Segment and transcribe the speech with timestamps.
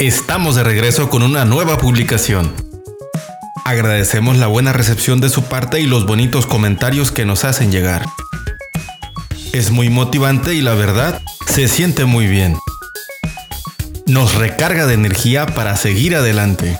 [0.00, 2.54] Estamos de regreso con una nueva publicación.
[3.66, 8.06] Agradecemos la buena recepción de su parte y los bonitos comentarios que nos hacen llegar.
[9.52, 12.56] Es muy motivante y la verdad, se siente muy bien.
[14.06, 16.78] Nos recarga de energía para seguir adelante.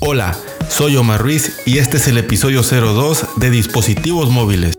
[0.00, 0.34] Hola,
[0.70, 4.78] soy Omar Ruiz y este es el episodio 02 de Dispositivos Móviles.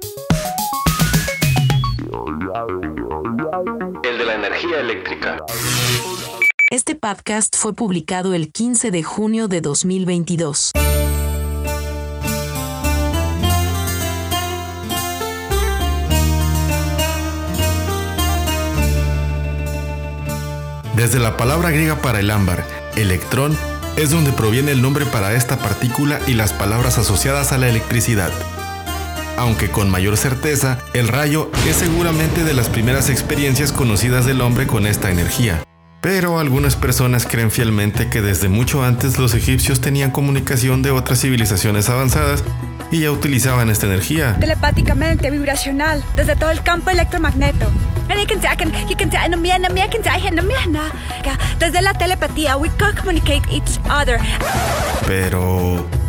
[4.04, 5.38] El de la energía eléctrica.
[6.72, 10.72] Este podcast fue publicado el 15 de junio de 2022.
[20.96, 23.56] Desde la palabra griega para el ámbar, electrón,
[23.96, 28.32] es donde proviene el nombre para esta partícula y las palabras asociadas a la electricidad.
[29.38, 34.68] Aunque con mayor certeza, el rayo es seguramente de las primeras experiencias conocidas del hombre
[34.68, 35.64] con esta energía.
[36.02, 41.22] Pero algunas personas creen fielmente que desde mucho antes los egipcios tenían comunicación de otras
[41.22, 42.44] civilizaciones avanzadas
[42.92, 44.38] y ya utilizaban esta energía.
[44.40, 47.72] Telepáticamente, vibracional, desde todo el campo electromagneto.
[51.60, 54.20] Desde la telepatía, we can communicate each other.
[55.08, 56.03] Pero...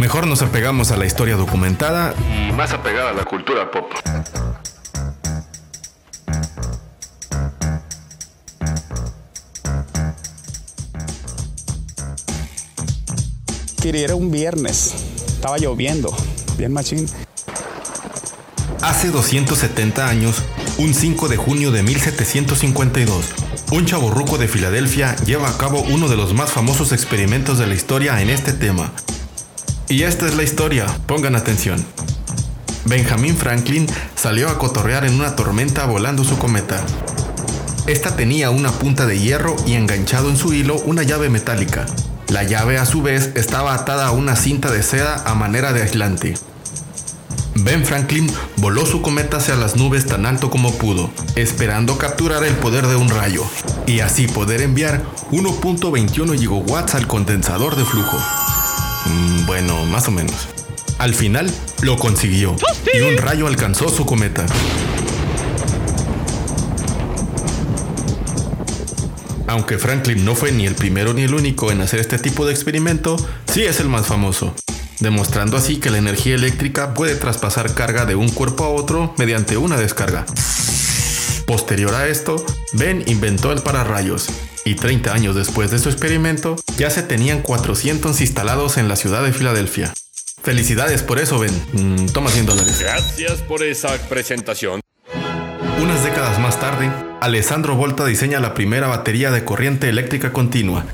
[0.00, 2.14] Mejor nos apegamos a la historia documentada
[2.48, 3.84] Y más apegada a la cultura pop.
[13.84, 14.94] Era un viernes.
[15.26, 16.16] Estaba lloviendo.
[16.56, 17.06] Bien machín.
[18.80, 20.42] Hace 270 años,
[20.78, 23.26] un 5 de junio de 1752,
[23.72, 27.74] un chaborruco de Filadelfia lleva a cabo uno de los más famosos experimentos de la
[27.74, 28.94] historia en este tema.
[29.90, 31.84] Y esta es la historia, pongan atención.
[32.84, 36.80] Benjamin Franklin salió a cotorrear en una tormenta volando su cometa.
[37.88, 41.86] Esta tenía una punta de hierro y enganchado en su hilo una llave metálica.
[42.28, 45.82] La llave a su vez estaba atada a una cinta de seda a manera de
[45.82, 46.34] aislante.
[47.56, 52.54] Ben Franklin voló su cometa hacia las nubes tan alto como pudo, esperando capturar el
[52.54, 53.42] poder de un rayo,
[53.88, 55.02] y así poder enviar
[55.32, 58.49] 1.21 gigawatts al condensador de flujo.
[59.06, 60.48] Mm, bueno, más o menos.
[60.98, 61.50] Al final,
[61.82, 62.56] lo consiguió,
[62.92, 64.44] y un rayo alcanzó su cometa.
[69.46, 72.52] Aunque Franklin no fue ni el primero ni el único en hacer este tipo de
[72.52, 73.16] experimento,
[73.52, 74.54] sí es el más famoso,
[75.00, 79.56] demostrando así que la energía eléctrica puede traspasar carga de un cuerpo a otro mediante
[79.56, 80.24] una descarga.
[81.46, 82.44] Posterior a esto,
[82.74, 84.28] Ben inventó el pararrayos,
[84.64, 89.22] y 30 años después de su experimento, ya se tenían 400 instalados en la ciudad
[89.22, 89.92] de Filadelfia.
[90.42, 91.52] Felicidades por eso, Ben.
[91.72, 92.78] Mm, toma 100 dólares.
[92.80, 94.80] Gracias por esa presentación.
[95.82, 96.90] Unas décadas más tarde,
[97.20, 100.84] Alessandro Volta diseña la primera batería de corriente eléctrica continua,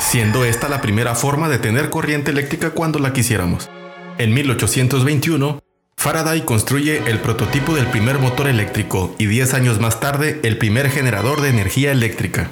[0.00, 3.70] siendo esta la primera forma de tener corriente eléctrica cuando la quisiéramos.
[4.18, 5.60] En 1821,
[6.02, 10.90] Faraday construye el prototipo del primer motor eléctrico y 10 años más tarde el primer
[10.90, 12.50] generador de energía eléctrica.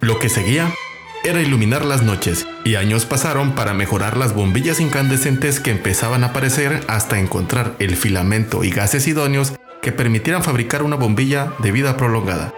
[0.00, 0.70] Lo que seguía
[1.24, 6.28] era iluminar las noches, y años pasaron para mejorar las bombillas incandescentes que empezaban a
[6.28, 11.96] aparecer hasta encontrar el filamento y gases idóneos que permitieran fabricar una bombilla de vida
[11.96, 12.52] prolongada.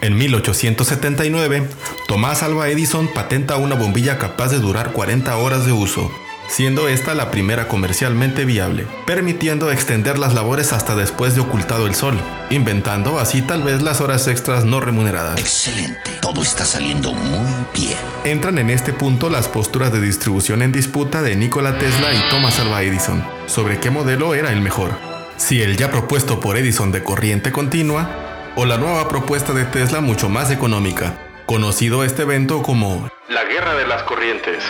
[0.00, 1.68] En 1879,
[2.08, 6.10] Tomás Alva Edison patenta una bombilla capaz de durar 40 horas de uso,
[6.50, 11.94] siendo esta la primera comercialmente viable, permitiendo extender las labores hasta después de ocultado el
[11.94, 12.18] sol,
[12.50, 15.38] inventando así tal vez las horas extras no remuneradas.
[15.38, 16.10] Excelente.
[16.20, 17.96] Todo está saliendo muy bien.
[18.24, 22.58] Entran en este punto las posturas de distribución en disputa de Nikola Tesla y Thomas
[22.58, 24.90] Alva Edison sobre qué modelo era el mejor.
[25.36, 30.00] Si el ya propuesto por Edison de corriente continua o la nueva propuesta de Tesla
[30.00, 34.62] mucho más económica, conocido este evento como La guerra de las corrientes.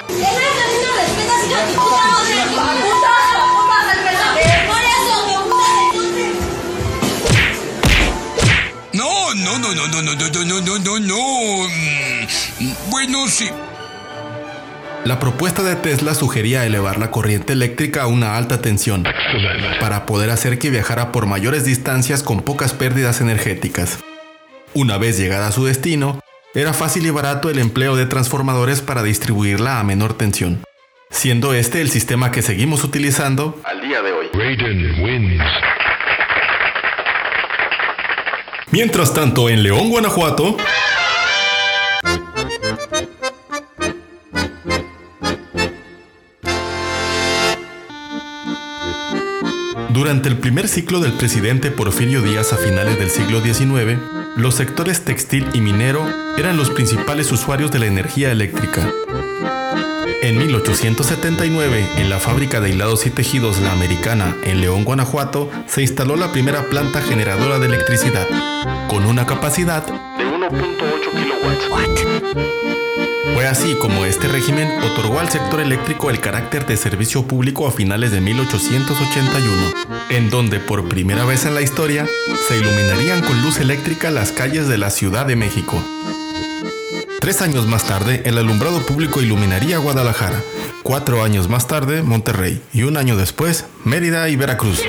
[8.94, 11.68] No, no, no, no, no, no, no, no, no, no, no, no.
[11.68, 13.50] Mm, Bueno, sí.
[15.04, 19.04] La propuesta de Tesla sugería elevar la corriente eléctrica a una alta tensión
[19.80, 23.98] para poder hacer que viajara por mayores distancias con pocas pérdidas energéticas.
[24.72, 26.19] Una vez llegada a su destino,
[26.54, 30.64] era fácil y barato el empleo de transformadores para distribuirla a menor tensión,
[31.10, 34.26] siendo este el sistema que seguimos utilizando Al día de hoy.
[38.72, 40.56] Mientras tanto, en León, Guanajuato,
[49.90, 54.00] Durante el primer ciclo del presidente Porfirio Díaz a finales del siglo XIX,
[54.36, 56.06] los sectores textil y minero
[56.36, 58.90] eran los principales usuarios de la energía eléctrica.
[60.22, 65.82] En 1879, en la fábrica de hilados y tejidos La Americana, en León, Guanajuato, se
[65.82, 68.28] instaló la primera planta generadora de electricidad,
[68.88, 72.79] con una capacidad De 1.8 kilowatts.
[73.34, 77.72] Fue así como este régimen otorgó al sector eléctrico el carácter de servicio público a
[77.72, 79.50] finales de 1881,
[80.10, 82.06] en donde por primera vez en la historia
[82.48, 85.82] se iluminarían con luz eléctrica las calles de la Ciudad de México.
[87.20, 90.42] Tres años más tarde, el alumbrado público iluminaría Guadalajara.
[90.82, 92.62] Cuatro años más tarde, Monterrey.
[92.72, 94.82] Y un año después, Mérida y Veracruz.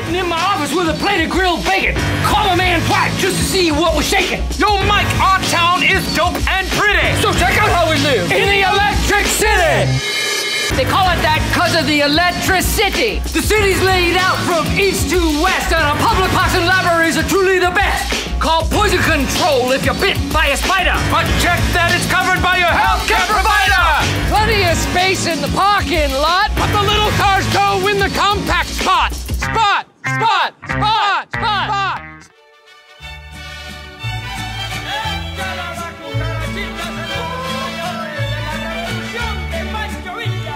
[0.72, 1.96] Sitting in my office with a plate of grilled bacon.
[2.24, 4.42] Call a man black just to see what was shaking.
[4.58, 7.08] Yo, Mike, our town is dope and pretty.
[7.22, 9.88] So check out how we live in the electric city.
[10.76, 13.20] They call it that because of the electricity.
[13.36, 17.28] The city's laid out from east to west, and our public parks and libraries are
[17.28, 18.08] truly the best.
[18.40, 20.96] Call poison control if you're bit by a spider.
[21.12, 23.86] But check that it's covered by your healthcare provider.
[24.32, 28.72] Plenty of space in the parking lot, but the little cars go in the compact
[28.72, 29.21] spot.
[30.12, 32.02] Spot, spot, spot.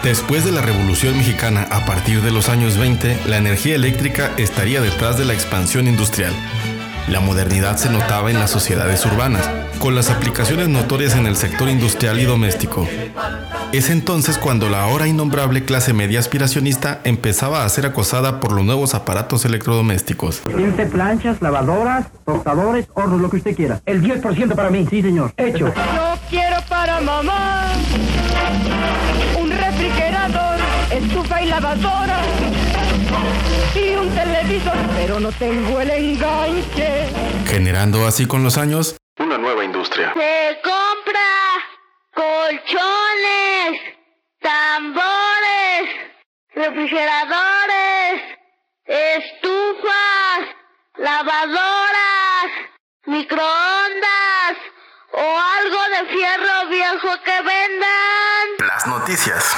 [0.03, 4.81] Después de la Revolución Mexicana, a partir de los años 20, la energía eléctrica estaría
[4.81, 6.33] detrás de la expansión industrial.
[7.07, 9.49] La modernidad se notaba en las sociedades urbanas,
[9.85, 12.87] con las aplicaciones notorias en el sector industrial y doméstico.
[13.71, 18.65] Es entonces cuando la ahora innombrable clase media aspiracionista empezaba a ser acosada por los
[18.65, 20.41] nuevos aparatos electrodomésticos.
[20.41, 23.79] Tiene planchas, lavadoras, tostadores, hornos, lo que usted quiera.
[23.85, 24.87] El 10% para mí.
[24.89, 25.31] Sí, señor.
[25.37, 25.67] Hecho.
[25.67, 27.67] Yo quiero para mamá
[29.39, 30.57] un refrigerador,
[30.89, 32.14] estufa y lavadora
[33.75, 37.07] y un televisor, pero no tengo el enganche.
[37.47, 40.13] Generando así con los años Una nueva industria.
[40.13, 41.21] Se compra
[42.13, 43.81] colchones,
[44.41, 45.89] tambores,
[46.53, 48.21] refrigeradores,
[48.85, 50.39] estufas,
[50.97, 52.51] lavadoras,
[53.05, 54.57] microondas
[55.13, 58.67] o algo de fierro viejo que vendan.
[58.67, 59.57] las noticias.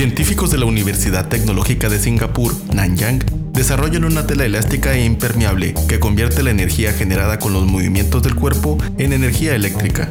[0.00, 6.00] Científicos de la Universidad Tecnológica de Singapur, Nanyang, desarrollan una tela elástica e impermeable que
[6.00, 10.10] convierte la energía generada con los movimientos del cuerpo en energía eléctrica.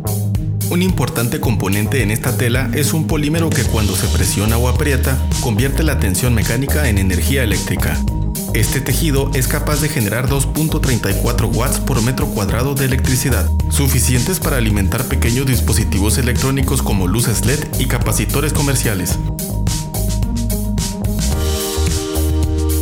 [0.69, 5.17] Un importante componente en esta tela es un polímero que cuando se presiona o aprieta,
[5.41, 7.99] convierte la tensión mecánica en energía eléctrica.
[8.53, 14.57] Este tejido es capaz de generar 2.34 watts por metro cuadrado de electricidad, suficientes para
[14.57, 19.17] alimentar pequeños dispositivos electrónicos como luces LED y capacitores comerciales.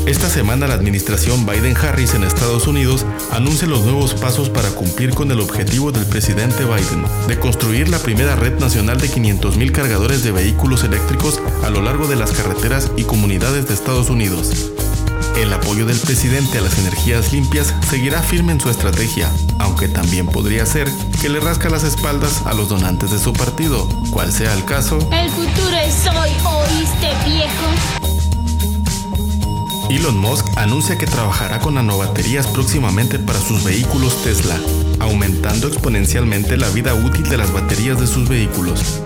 [0.07, 5.29] Esta semana la administración Biden-Harris en Estados Unidos anuncia los nuevos pasos para cumplir con
[5.31, 10.31] el objetivo del presidente Biden de construir la primera red nacional de 500.000 cargadores de
[10.31, 14.71] vehículos eléctricos a lo largo de las carreteras y comunidades de Estados Unidos.
[15.35, 19.29] El apoyo del presidente a las energías limpias seguirá firme en su estrategia,
[19.59, 20.89] aunque también podría ser
[21.21, 24.99] que le rasca las espaldas a los donantes de su partido, cual sea el caso.
[25.11, 27.96] El futuro es hoy, ¿oíste viejo?
[29.89, 34.59] Elon Musk anuncia que trabajará con nanobaterías próximamente para sus vehículos Tesla,
[34.99, 39.01] aumentando exponencialmente la vida útil de las baterías de sus vehículos.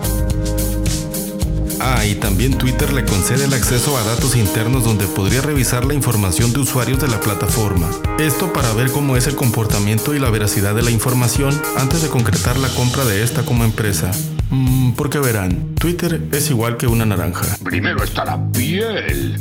[1.78, 5.94] Ah, y también Twitter le concede el acceso a datos internos donde podría revisar la
[5.94, 7.88] información de usuarios de la plataforma.
[8.18, 12.08] Esto para ver cómo es el comportamiento y la veracidad de la información antes de
[12.08, 14.10] concretar la compra de esta como empresa.
[14.50, 17.46] Mm, porque verán, Twitter es igual que una naranja.
[17.64, 19.40] Primero está la piel,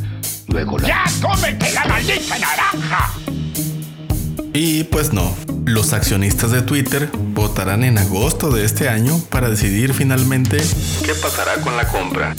[0.51, 0.88] luego la...
[0.88, 3.13] ¡Ya cómete la maldita naranja!
[4.53, 9.93] Y pues no, los accionistas de Twitter votarán en agosto de este año para decidir
[9.93, 10.58] finalmente
[11.05, 12.36] ¿Qué pasará con la compra?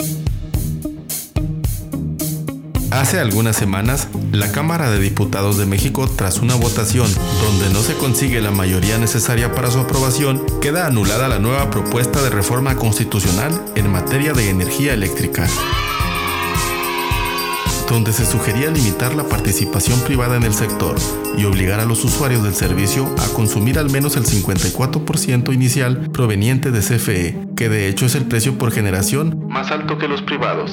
[2.90, 7.94] Hace algunas semanas, la Cámara de Diputados de México, tras una votación donde no se
[7.94, 13.64] consigue la mayoría necesaria para su aprobación, queda anulada la nueva propuesta de reforma constitucional
[13.76, 15.48] en materia de energía eléctrica,
[17.92, 20.96] donde se sugería limitar la participación privada en el sector
[21.36, 26.70] y obligar a los usuarios del servicio a consumir al menos el 54% inicial proveniente
[26.70, 30.72] de CFE, que de hecho es el precio por generación Más alto que los privados.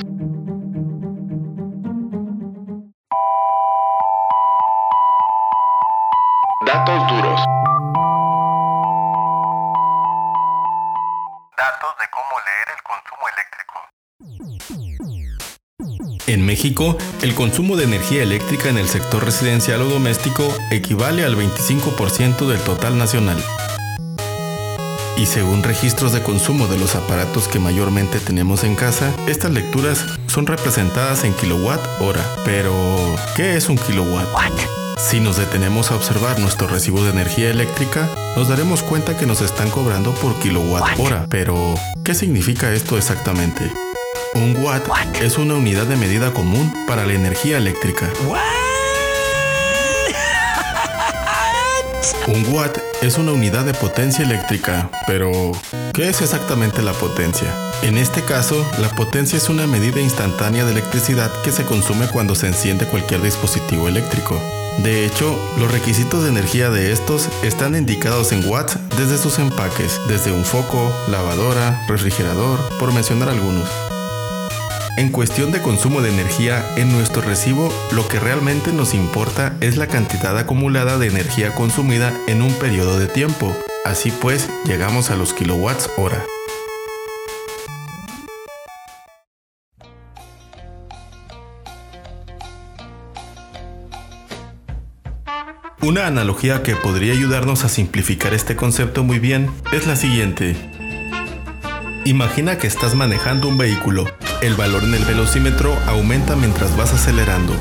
[16.30, 21.36] En México, el consumo de energía eléctrica en el sector residencial o doméstico equivale al
[21.36, 23.44] 25% del total nacional.
[25.18, 30.06] Y según registros de consumo de los aparatos que mayormente tenemos en casa, estas lecturas
[30.28, 32.24] son representadas en kilowatt hora.
[32.46, 32.76] Pero,
[33.36, 34.28] ¿qué es un kilowatt?
[35.00, 39.42] Si nos detenemos a observar nuestro recibo de energía eléctrica, nos daremos cuenta que nos
[39.42, 41.26] están cobrando por kilowatt hora.
[41.28, 43.72] Pero, ¿qué significa esto exactamente?
[44.36, 44.88] Un watt
[45.22, 48.08] es una unidad de medida común para la energía eléctrica.
[52.28, 55.32] Un watt es una unidad de potencia eléctrica, pero
[55.94, 57.48] ¿qué es exactamente la potencia?
[57.82, 62.36] En este caso, la potencia es una medida instantánea de electricidad que se consume cuando
[62.36, 64.40] se enciende cualquier dispositivo eléctrico.
[64.84, 70.00] De hecho, los requisitos de energía de estos están indicados en watts desde sus empaques,
[70.08, 73.89] desde un foco, lavadora, refrigerador, por mencionar algunos.
[75.00, 79.78] En cuestión de consumo de energía, en nuestro recibo lo que realmente nos importa es
[79.78, 83.56] la cantidad acumulada de energía consumida en un periodo de tiempo.
[83.86, 86.22] Así pues, llegamos a los kilowatts hora.
[95.82, 100.58] Una analogía que podría ayudarnos a simplificar este concepto muy bien es la siguiente.
[102.04, 104.06] Imagina que estás manejando un vehículo.
[104.42, 107.54] El valor en el velocímetro aumenta mientras vas acelerando.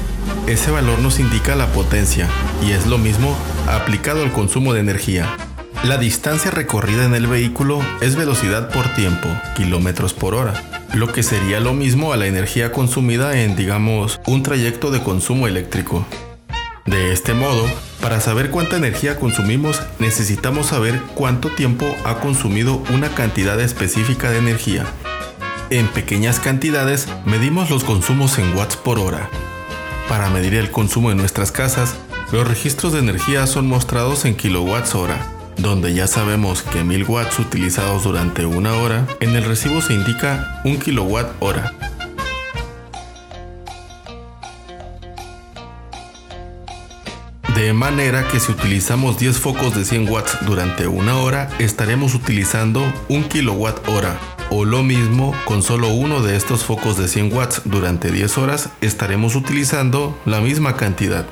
[0.47, 2.28] Ese valor nos indica la potencia
[2.64, 5.37] y es lo mismo aplicado al consumo de energía.
[5.82, 10.54] La distancia recorrida en el vehículo es velocidad por tiempo, kilómetros por hora,
[10.94, 15.49] lo que sería lo mismo a la energía consumida en, digamos, un trayecto de consumo
[15.49, 16.06] eléctrico.
[16.87, 17.66] De este modo,
[18.00, 24.38] para saber cuánta energía consumimos, necesitamos saber cuánto tiempo ha consumido una cantidad específica de
[24.38, 24.87] energía.
[25.70, 29.28] En pequeñas cantidades, medimos los consumos en watts por hora.
[30.08, 31.94] Para medir el consumo en nuestras casas,
[32.32, 37.38] los registros de energía son mostrados en kilowatts hora, donde ya sabemos que 1000 watts
[37.38, 41.75] utilizados durante una hora, en el recibo se indica 1 kilowatt hora.
[47.54, 52.90] De manera que si utilizamos 10 focos de 100 watts durante una hora, estaremos utilizando
[53.10, 54.18] 1 kilowatt hora.
[54.50, 58.70] O lo mismo, con solo uno de estos focos de 100 watts durante 10 horas,
[58.80, 61.26] estaremos utilizando la misma cantidad.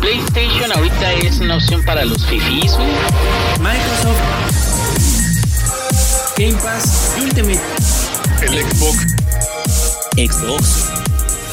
[0.00, 2.76] PlayStation ahorita es una opción para los fifis,
[3.60, 4.20] Microsoft
[6.36, 7.60] Game Pass Ultimate
[8.42, 9.06] el Xbox.
[10.16, 10.90] Xbox.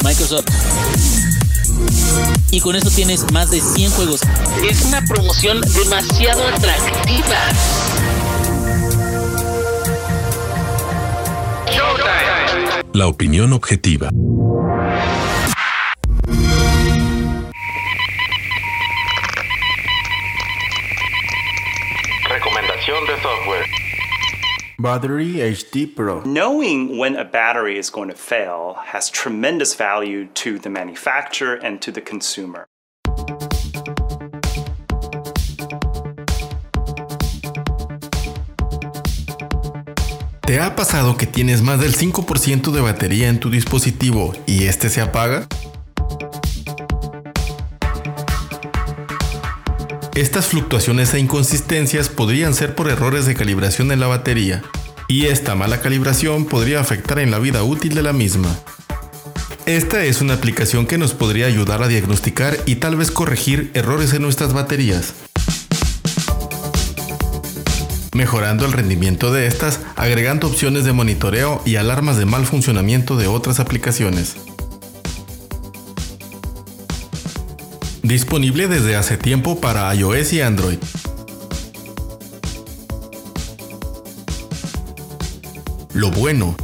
[0.02, 0.49] Microsoft.
[2.50, 4.20] Y con eso tienes más de 100 juegos.
[4.68, 7.36] Es una promoción demasiado atractiva.
[12.92, 14.10] La opinión objetiva.
[22.28, 23.79] Recomendación de software.
[24.80, 26.22] Battery HD Pro.
[26.22, 31.82] Knowing when a battery is going to fail has tremendous value to the manufacturer and
[31.82, 32.66] to the consumer.
[40.46, 44.88] ¿Te ha pasado que tienes más del 5% de batería en tu dispositivo y este
[44.88, 45.46] se apaga?
[50.14, 54.62] Estas fluctuaciones e inconsistencias podrían ser por errores de calibración en la batería,
[55.06, 58.58] y esta mala calibración podría afectar en la vida útil de la misma.
[59.66, 64.12] Esta es una aplicación que nos podría ayudar a diagnosticar y tal vez corregir errores
[64.12, 65.14] en nuestras baterías,
[68.12, 73.28] mejorando el rendimiento de estas, agregando opciones de monitoreo y alarmas de mal funcionamiento de
[73.28, 74.34] otras aplicaciones.
[78.02, 80.78] Disponible desde hace tiempo para iOS y Android.
[85.92, 86.56] Lo bueno,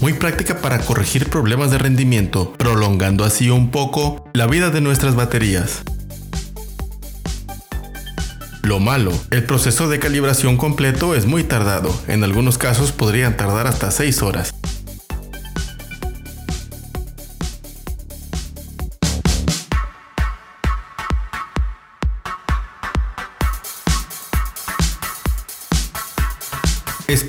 [0.00, 5.14] muy práctica para corregir problemas de rendimiento, prolongando así un poco la vida de nuestras
[5.14, 5.82] baterías.
[8.62, 13.66] Lo malo, el proceso de calibración completo es muy tardado, en algunos casos podrían tardar
[13.66, 14.54] hasta 6 horas.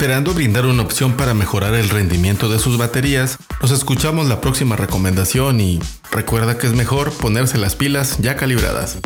[0.04, 4.76] Esperando brindar una opción para mejorar el rendimiento de sus baterías, nos escuchamos la próxima
[4.76, 5.80] recomendación y
[6.12, 8.98] recuerda que es mejor ponerse las pilas ya calibradas.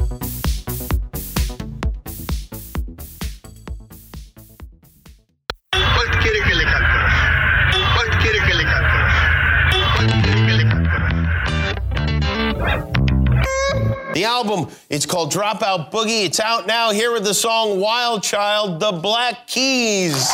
[14.15, 16.25] The album, it's called Dropout Boogie.
[16.25, 16.89] It's out now.
[16.89, 20.27] Here with the song Wild Child, The Black Keys.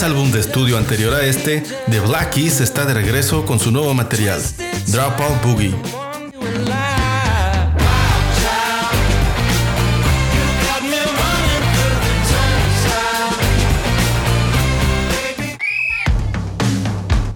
[0.00, 3.60] Con 10 álbumes de estudio anterior a este, The Black Keys está de regreso con
[3.60, 4.40] su nuevo material,
[4.86, 5.74] Dropout Boogie.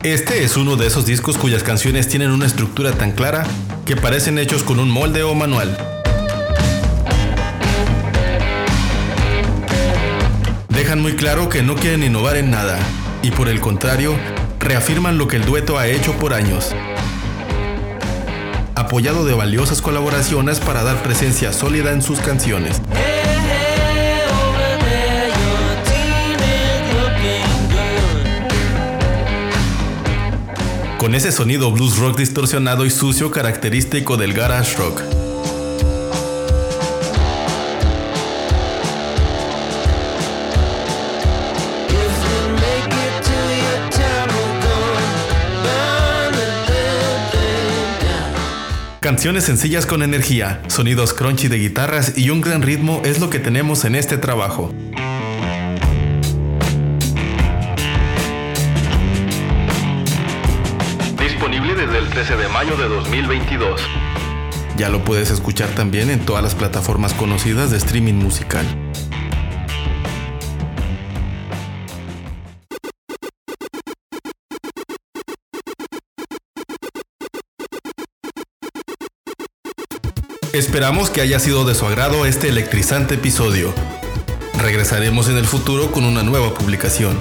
[0.02, 3.46] Este es uno de esos discos cuyas canciones tienen una estructura tan clara
[3.84, 6.03] que parecen hechos con un molde o manual.
[10.96, 12.78] Muy claro que no quieren innovar en nada,
[13.20, 14.14] y por el contrario,
[14.58, 16.74] reafirman lo que el dueto ha hecho por años.
[18.74, 22.80] Apoyado de valiosas colaboraciones para dar presencia sólida en sus canciones.
[30.96, 35.23] Con ese sonido blues rock distorsionado y sucio característico del garage rock.
[49.04, 53.38] Canciones sencillas con energía, sonidos crunchy de guitarras y un gran ritmo es lo que
[53.38, 54.72] tenemos en este trabajo.
[61.20, 63.82] Disponible desde el 13 de mayo de 2022.
[64.78, 68.64] Ya lo puedes escuchar también en todas las plataformas conocidas de streaming musical.
[80.54, 83.74] Esperamos que haya sido de su agrado este electrizante episodio.
[84.56, 87.18] Regresaremos en el futuro con una nueva publicación.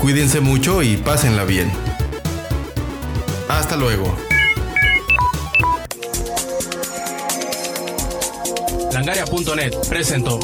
[0.00, 1.70] Cuídense mucho y pásenla bien.
[3.50, 4.16] Hasta luego.
[8.90, 10.40] Langaria.net presentó.